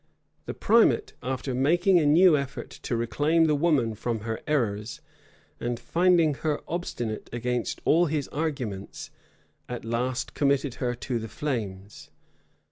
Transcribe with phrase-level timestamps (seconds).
[0.47, 4.99] The primate, after making a new effort to reclaim the woman from her errors,
[5.59, 9.11] and finding her obstinate against all his arguments,
[9.69, 12.09] at last committed her to the flames.